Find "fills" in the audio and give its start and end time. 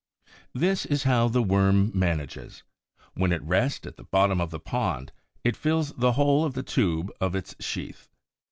5.55-5.91